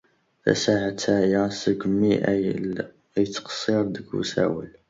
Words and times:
Tasaɛet 0.43 1.01
aya 1.17 1.41
seg 1.61 1.79
mi 1.99 2.13
ay 2.31 2.43
la 2.75 2.85
yettqeṣṣir 3.21 3.83
deg 3.95 4.07
usawal. 4.19 4.71